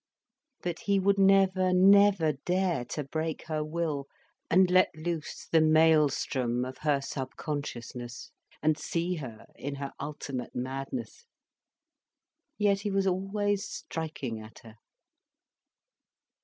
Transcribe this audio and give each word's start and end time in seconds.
But 0.63 0.79
he 0.79 0.97
would 0.99 1.19
never, 1.19 1.73
never 1.73 2.31
dare 2.33 2.85
to 2.85 3.03
break 3.03 3.43
her 3.45 3.63
will, 3.63 4.07
and 4.49 4.71
let 4.71 4.89
loose 4.95 5.45
the 5.45 5.61
maelstrom 5.61 6.65
of 6.65 6.79
her 6.79 7.01
subconsciousness, 7.01 8.31
and 8.63 8.79
see 8.79 9.17
her 9.17 9.45
in 9.55 9.75
her 9.75 9.91
ultimate 9.99 10.55
madness. 10.55 11.27
Yet 12.57 12.79
he 12.79 12.89
was 12.89 13.05
always 13.05 13.63
striking 13.69 14.39
at 14.39 14.57
her. 14.63 14.77